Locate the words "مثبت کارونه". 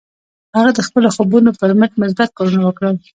2.03-2.63